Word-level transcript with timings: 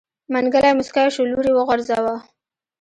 منګلی 0.33 0.71
موسکی 0.77 1.07
شو 1.13 1.23
لور 1.31 1.45
يې 1.49 1.53
وغورځوه. 1.55 2.15